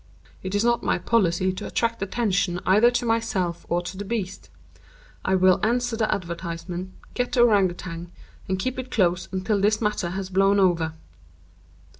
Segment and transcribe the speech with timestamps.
[0.41, 4.49] It is not my policy to attract attention either to myself or to the beast.
[5.23, 8.09] I will answer the advertisement, get the Ourang Outang,
[8.49, 10.95] and keep it close until this matter has blown over.